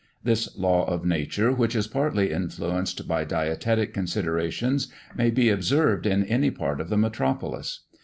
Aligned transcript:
This 0.23 0.57
law 0.57 0.85
of 0.85 1.05
nature, 1.05 1.51
which 1.51 1.75
is 1.75 1.85
partly 1.85 2.31
influenced 2.31 3.07
by 3.07 3.23
dietetic 3.23 3.93
considerations, 3.93 4.87
may 5.15 5.29
be 5.29 5.49
observed 5.49 6.07
in 6.07 6.23
any 6.25 6.49
part 6.49 6.81
of 6.81 6.89
the 6.89 6.97
metropolis. 6.97 7.81